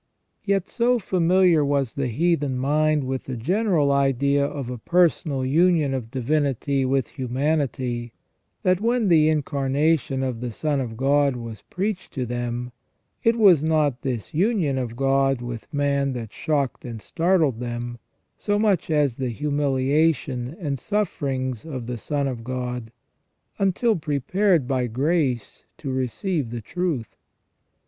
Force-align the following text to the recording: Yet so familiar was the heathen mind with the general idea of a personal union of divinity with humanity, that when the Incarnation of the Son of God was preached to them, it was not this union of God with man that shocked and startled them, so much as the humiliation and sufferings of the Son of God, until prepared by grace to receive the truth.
Yet 0.43 0.67
so 0.67 0.97
familiar 0.97 1.63
was 1.63 1.93
the 1.93 2.07
heathen 2.07 2.57
mind 2.57 3.03
with 3.03 3.25
the 3.25 3.37
general 3.37 3.91
idea 3.91 4.43
of 4.43 4.67
a 4.71 4.79
personal 4.79 5.45
union 5.45 5.93
of 5.93 6.09
divinity 6.09 6.85
with 6.85 7.09
humanity, 7.09 8.11
that 8.63 8.81
when 8.81 9.09
the 9.09 9.29
Incarnation 9.29 10.23
of 10.23 10.41
the 10.41 10.49
Son 10.49 10.81
of 10.81 10.97
God 10.97 11.35
was 11.35 11.61
preached 11.61 12.13
to 12.13 12.25
them, 12.25 12.71
it 13.23 13.35
was 13.35 13.63
not 13.63 14.01
this 14.01 14.33
union 14.33 14.79
of 14.79 14.95
God 14.95 15.39
with 15.39 15.71
man 15.71 16.13
that 16.13 16.33
shocked 16.33 16.83
and 16.83 16.99
startled 16.99 17.59
them, 17.59 17.99
so 18.39 18.57
much 18.57 18.89
as 18.89 19.17
the 19.17 19.29
humiliation 19.29 20.57
and 20.59 20.79
sufferings 20.79 21.63
of 21.63 21.85
the 21.85 21.97
Son 21.99 22.27
of 22.27 22.43
God, 22.43 22.91
until 23.59 23.95
prepared 23.95 24.67
by 24.67 24.87
grace 24.87 25.63
to 25.77 25.91
receive 25.91 26.49
the 26.49 26.59
truth. 26.61 27.15